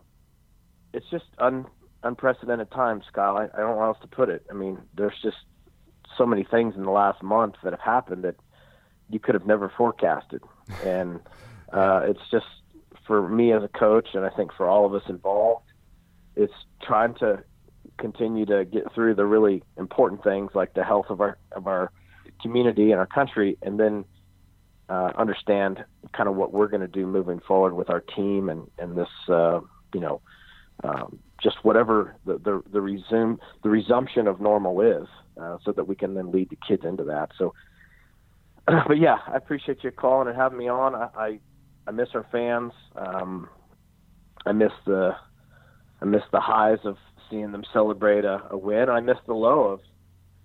[0.94, 1.66] it's just un,
[2.04, 3.38] unprecedented times, Kyle.
[3.38, 4.46] I, I don't know how else to put it.
[4.50, 5.38] I mean, there's just
[6.18, 8.36] so many things in the last month that have happened that
[9.10, 10.42] you could have never forecasted.
[10.86, 11.20] And
[11.74, 12.46] uh, it's just
[13.06, 15.66] for me as a coach, and I think for all of us involved,
[16.36, 17.44] it's trying to
[17.98, 21.92] continue to get through the really important things like the health of our of our
[22.42, 24.06] community and our country, and then
[24.90, 28.70] uh, understand kind of what we're going to do moving forward with our team and
[28.78, 29.60] and this uh,
[29.94, 30.22] you know
[30.84, 35.08] um, just whatever the, the the resume the resumption of normal is,
[35.42, 37.30] uh, so that we can then lead the kids into that.
[37.38, 37.54] So,
[38.66, 40.96] but yeah, I appreciate you calling and having me on.
[40.96, 41.40] I I,
[41.88, 42.74] I miss our fans.
[42.96, 43.50] Um,
[44.46, 45.16] I miss the
[46.02, 46.98] I miss the highs of
[47.30, 48.90] seeing them celebrate a, a win.
[48.90, 49.80] I miss the low of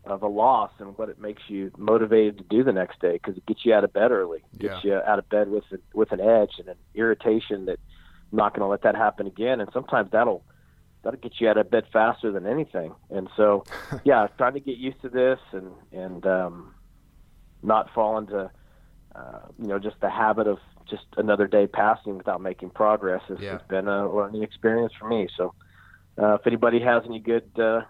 [0.07, 3.37] of a loss and what it makes you motivated to do the next day because
[3.37, 4.93] it gets you out of bed early, gets yeah.
[4.93, 7.79] you out of bed with a, with an edge and an irritation that
[8.33, 9.61] I'm not going to let that happen again.
[9.61, 10.45] And sometimes that'll
[11.03, 12.95] that'll get you out of bed faster than anything.
[13.11, 13.65] And so,
[14.05, 16.75] yeah, trying to get used to this and and um,
[17.63, 18.51] not fall into
[19.15, 23.39] uh, you know just the habit of just another day passing without making progress has,
[23.41, 23.53] Yeah.
[23.53, 25.29] has been a learning experience for me.
[25.37, 25.53] So,
[26.17, 27.81] uh, if anybody has any good uh,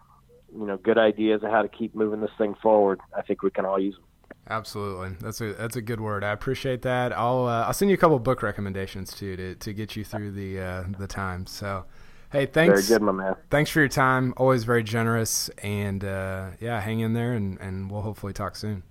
[0.55, 3.51] you know good ideas of how to keep moving this thing forward, I think we
[3.51, 4.05] can all use them.
[4.49, 6.23] Absolutely, that's a that's a good word.
[6.23, 7.13] I appreciate that.
[7.13, 10.33] I'll uh, I'll send you a couple book recommendations too to to get you through
[10.33, 11.47] the uh, the time.
[11.47, 11.85] So,
[12.31, 12.87] hey, thanks.
[12.87, 13.35] Very good, my man.
[13.51, 14.35] Thanks for your time.
[14.37, 18.85] Always very generous, and uh, yeah, hang in there, and and we'll hopefully talk soon.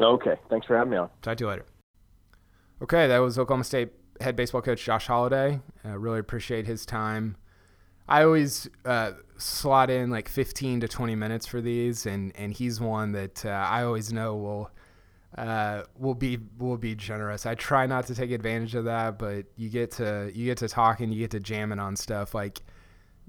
[0.00, 1.10] Okay, thanks for having me on.
[1.20, 1.66] Talk to you later.
[2.82, 5.60] Okay, that was Oklahoma State head baseball coach Josh Holliday.
[5.84, 7.36] Uh, really appreciate his time.
[8.08, 12.80] I always uh, slot in like 15 to 20 minutes for these, and, and he's
[12.80, 14.70] one that uh, I always know will
[15.36, 17.46] uh, will be will be generous.
[17.46, 20.68] I try not to take advantage of that, but you get to you get to
[20.68, 22.60] talking, you get to jamming on stuff like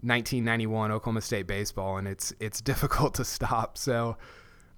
[0.01, 3.77] 1991 Oklahoma State baseball, and it's it's difficult to stop.
[3.77, 4.17] So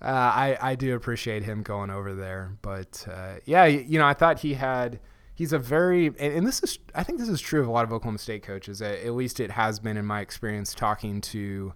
[0.01, 2.55] uh, I I do appreciate him going over there.
[2.61, 4.99] But uh, yeah, you know, I thought he had.
[5.35, 7.83] He's a very and, and this is I think this is true of a lot
[7.83, 8.81] of Oklahoma State coaches.
[8.81, 11.73] At, least it has been in my experience talking to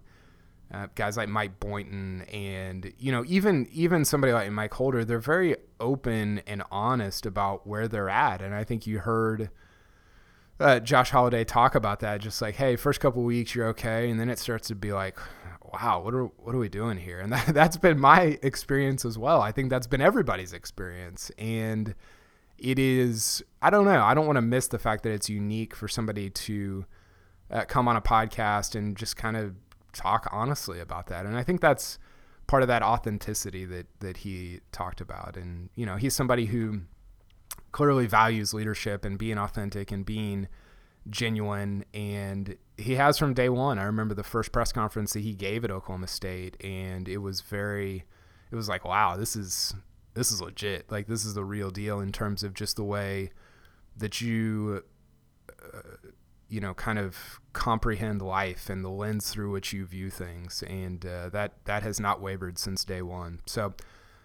[0.72, 5.04] uh, guys like Mike Boynton and you know even even somebody like Mike Holder.
[5.04, 9.50] They're very open and honest about where they're at, and I think you heard
[10.58, 12.22] uh, Josh Holliday talk about that.
[12.22, 15.18] Just like, hey, first couple weeks you're okay, and then it starts to be like,
[15.72, 17.20] wow, what are what are we doing here?
[17.20, 19.42] And that, that's been my experience as well.
[19.42, 21.94] I think that's been everybody's experience, and
[22.60, 23.42] it is.
[23.62, 24.02] I don't know.
[24.02, 26.84] I don't want to miss the fact that it's unique for somebody to
[27.50, 29.54] uh, come on a podcast and just kind of
[29.92, 31.26] talk honestly about that.
[31.26, 31.98] And I think that's
[32.46, 35.36] part of that authenticity that that he talked about.
[35.36, 36.82] And you know, he's somebody who
[37.72, 40.48] clearly values leadership and being authentic and being
[41.08, 45.32] genuine and he has from day one i remember the first press conference that he
[45.32, 48.04] gave at oklahoma state and it was very
[48.50, 49.74] it was like wow this is
[50.20, 50.92] this is legit.
[50.92, 53.30] Like this is the real deal in terms of just the way
[53.96, 54.84] that you
[55.48, 56.08] uh,
[56.50, 60.62] you know kind of comprehend life and the lens through which you view things.
[60.68, 63.40] And uh, that that has not wavered since day one.
[63.46, 63.72] So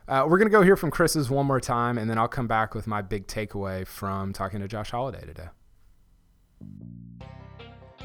[0.10, 2.48] uh, we're going to go hear from Chris's one more time, and then I'll come
[2.48, 5.48] back with my big takeaway from talking to Josh Holliday today.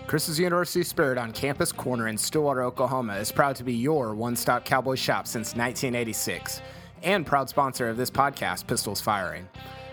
[0.07, 4.37] Chris's University Spirit on Campus Corner in Stillwater, Oklahoma is proud to be your one
[4.37, 6.63] stop cowboy shop since 1986
[7.03, 9.49] and proud sponsor of this podcast, Pistols Firing.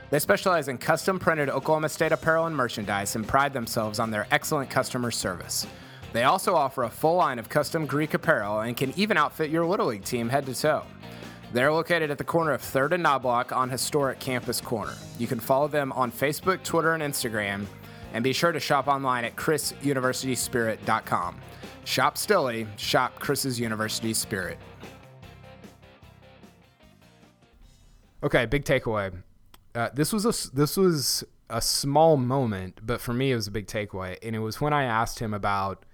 [0.09, 4.27] They specialize in custom printed Oklahoma State apparel and merchandise and pride themselves on their
[4.31, 5.67] excellent customer service.
[6.13, 9.65] They also offer a full line of custom Greek apparel and can even outfit your
[9.65, 10.83] Little League team head to toe.
[11.53, 14.95] They're located at the corner of 3rd and Knoblock on historic Campus Corner.
[15.17, 17.65] You can follow them on Facebook, Twitter, and Instagram,
[18.13, 21.39] and be sure to shop online at chrisuniversityspirit.com.
[21.85, 24.57] Shop Stilly, shop Chris's University Spirit.
[28.23, 29.23] Okay, big takeaway.
[29.75, 33.51] Uh, this was a this was a small moment, but for me it was a
[33.51, 35.85] big takeaway, and it was when I asked him about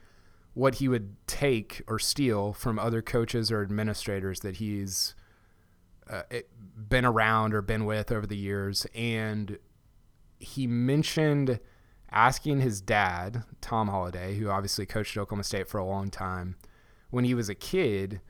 [0.53, 5.15] what he would take or steal from other coaches or administrators that he's
[6.09, 6.49] uh, it-
[6.89, 9.57] been around or been with over the years, and
[10.39, 11.59] he mentioned
[12.11, 16.55] asking his dad, Tom Holliday, who obviously coached Oklahoma State for a long time,
[17.09, 18.21] when he was a kid,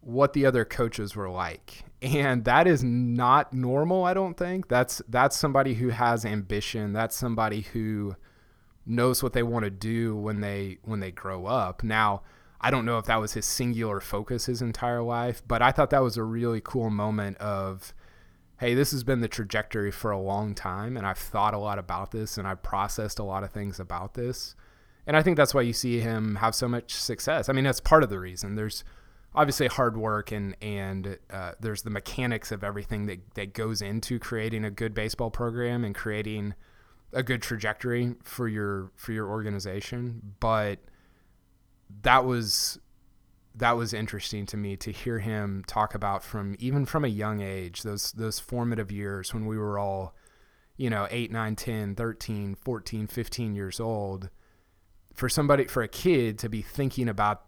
[0.00, 1.84] what the other coaches were like.
[2.02, 4.68] And that is not normal, I don't think.
[4.68, 6.92] That's that's somebody who has ambition.
[6.92, 8.16] That's somebody who
[8.86, 11.82] knows what they want to do when they when they grow up.
[11.82, 12.22] Now,
[12.60, 15.90] I don't know if that was his singular focus his entire life, but I thought
[15.90, 17.92] that was a really cool moment of
[18.58, 21.78] hey, this has been the trajectory for a long time and I've thought a lot
[21.78, 24.54] about this and I've processed a lot of things about this.
[25.06, 27.48] And I think that's why you see him have so much success.
[27.48, 28.56] I mean, that's part of the reason.
[28.56, 28.84] There's
[29.34, 34.18] obviously hard work and and uh, there's the mechanics of everything that, that goes into
[34.18, 36.54] creating a good baseball program and creating
[37.12, 40.34] a good trajectory for your for your organization.
[40.40, 40.80] But
[42.02, 42.78] that was
[43.54, 47.40] that was interesting to me to hear him talk about from even from a young
[47.40, 50.14] age those those formative years when we were all
[50.76, 54.30] you know 8 9 10 13 14 15 years old
[55.14, 57.42] for somebody for a kid to be thinking about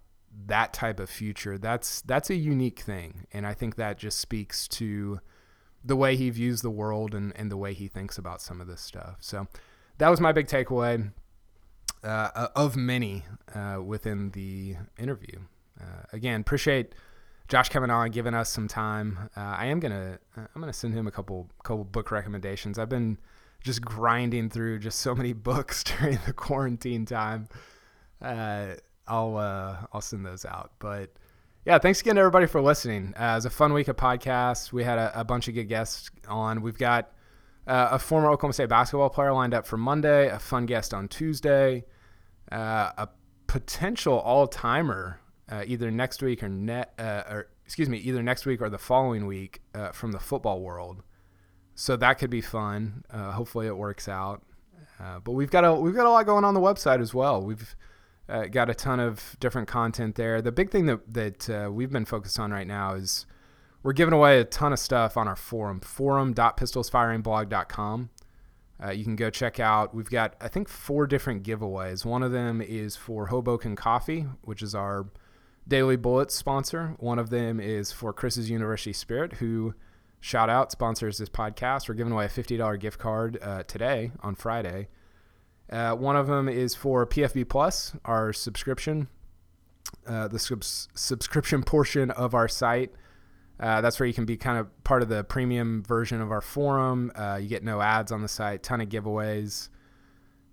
[0.46, 3.26] that type of future that's that's a unique thing.
[3.32, 5.20] And i think that just speaks to
[5.84, 8.68] the way he views the world and, and the way he thinks about some of
[8.68, 9.16] this stuff.
[9.18, 9.48] So
[9.98, 11.10] that was my big takeaway
[12.04, 13.24] uh, of many
[13.54, 15.40] uh, within the interview.
[15.80, 16.94] Uh, again appreciate
[17.48, 19.18] josh coming on giving us some time.
[19.36, 22.78] Uh, i am gonna i'm gonna send him a couple couple book recommendations.
[22.78, 23.18] I've been
[23.62, 27.48] just grinding through just so many books during the quarantine time.
[28.20, 28.74] Uh,
[29.06, 30.72] I'll uh, I'll send those out.
[30.78, 31.10] But
[31.64, 33.14] yeah, thanks again to everybody for listening.
[33.18, 34.72] Uh, it was a fun week of podcasts.
[34.72, 36.60] We had a, a bunch of good guests on.
[36.62, 37.12] We've got
[37.66, 41.08] uh, a former Oklahoma State basketball player lined up for Monday, a fun guest on
[41.08, 41.84] Tuesday,
[42.50, 43.08] uh, a
[43.46, 48.44] potential all timer uh, either next week or net uh, or excuse me, either next
[48.44, 51.02] week or the following week from the football world.
[51.74, 53.04] So that could be fun.
[53.10, 54.42] Hopefully, it works out.
[55.24, 57.40] But we've got a we've got a lot going on the website as well.
[57.42, 57.74] We've
[58.28, 60.40] uh, got a ton of different content there.
[60.42, 63.26] The big thing that that we've been focused on right now is
[63.82, 68.10] we're giving away a ton of stuff on our forum, forum.pistolsfiringblog.com.
[68.82, 69.94] Uh, you can go check out.
[69.94, 72.04] We've got, I think, four different giveaways.
[72.04, 75.06] One of them is for Hoboken Coffee, which is our
[75.68, 76.96] Daily Bullets sponsor.
[76.98, 79.74] One of them is for Chris's University Spirit, who
[80.20, 81.88] shout out sponsors this podcast.
[81.88, 84.88] We're giving away a $50 gift card uh, today on Friday.
[85.72, 89.08] Uh, one of them is for PFB Plus, our subscription,
[90.06, 92.92] uh, the subs- subscription portion of our site.
[93.58, 96.42] Uh, that's where you can be kind of part of the premium version of our
[96.42, 97.10] forum.
[97.14, 99.70] Uh, you get no ads on the site, ton of giveaways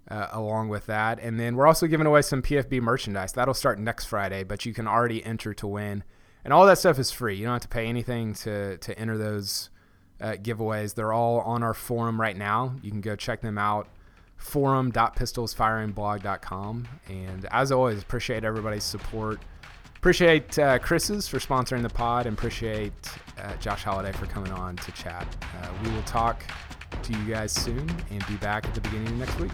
[0.10, 1.20] uh, along with that.
[1.20, 3.34] And then we're also giving away some PFB merchandise.
[3.34, 6.04] That'll start next Friday, but you can already enter to win.
[6.46, 7.36] And all that stuff is free.
[7.36, 9.70] You don't have to pay anything to, to enter those
[10.22, 10.96] uh, giveaways.
[10.96, 12.76] They're all on our forum right now.
[12.82, 13.90] You can go check them out
[14.40, 16.88] forum.pistolsfiringblog.com.
[17.08, 19.40] And as always, appreciate everybody's support.
[19.96, 22.94] Appreciate uh, Chris's for sponsoring the pod and appreciate
[23.38, 25.28] uh, Josh Holliday for coming on to chat.
[25.42, 26.44] Uh, we will talk
[27.04, 29.52] to you guys soon and be back at the beginning of next week.